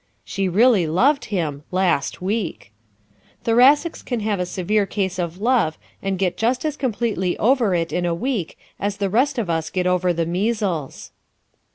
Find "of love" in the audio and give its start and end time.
5.19-5.77